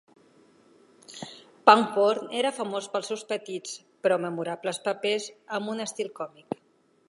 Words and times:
Pangborn 1.67 2.33
era 2.41 2.53
famós 2.61 2.89
pels 2.95 3.11
seus 3.13 3.25
petits, 3.33 3.77
però 4.07 4.21
memorables 4.27 4.83
papers, 4.89 5.31
amb 5.59 5.75
un 5.75 5.89
estil 5.89 6.15
còmic. 6.23 6.63